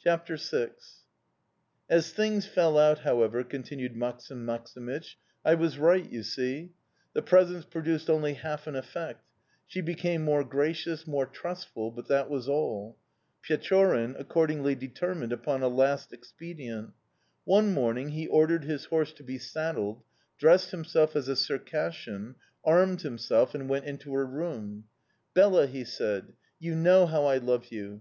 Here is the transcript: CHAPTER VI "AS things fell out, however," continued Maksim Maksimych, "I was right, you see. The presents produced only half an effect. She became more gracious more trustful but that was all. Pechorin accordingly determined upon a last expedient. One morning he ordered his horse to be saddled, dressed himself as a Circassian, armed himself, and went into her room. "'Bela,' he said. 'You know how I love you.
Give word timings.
CHAPTER 0.00 0.36
VI 0.36 0.72
"AS 1.88 2.12
things 2.12 2.44
fell 2.44 2.76
out, 2.76 2.98
however," 2.98 3.42
continued 3.42 3.96
Maksim 3.96 4.44
Maksimych, 4.44 5.14
"I 5.42 5.54
was 5.54 5.78
right, 5.78 6.06
you 6.12 6.22
see. 6.22 6.72
The 7.14 7.22
presents 7.22 7.64
produced 7.64 8.10
only 8.10 8.34
half 8.34 8.66
an 8.66 8.76
effect. 8.76 9.24
She 9.66 9.80
became 9.80 10.20
more 10.22 10.44
gracious 10.44 11.06
more 11.06 11.24
trustful 11.24 11.90
but 11.90 12.08
that 12.08 12.28
was 12.28 12.46
all. 12.46 12.98
Pechorin 13.42 14.16
accordingly 14.18 14.74
determined 14.74 15.32
upon 15.32 15.62
a 15.62 15.68
last 15.68 16.12
expedient. 16.12 16.90
One 17.44 17.72
morning 17.72 18.10
he 18.10 18.26
ordered 18.26 18.64
his 18.64 18.84
horse 18.84 19.14
to 19.14 19.22
be 19.22 19.38
saddled, 19.38 20.02
dressed 20.36 20.72
himself 20.72 21.16
as 21.16 21.26
a 21.26 21.34
Circassian, 21.34 22.34
armed 22.66 23.00
himself, 23.00 23.54
and 23.54 23.66
went 23.66 23.86
into 23.86 24.12
her 24.12 24.26
room. 24.26 24.84
"'Bela,' 25.32 25.66
he 25.68 25.84
said. 25.84 26.34
'You 26.60 26.74
know 26.74 27.06
how 27.06 27.24
I 27.24 27.38
love 27.38 27.72
you. 27.72 27.96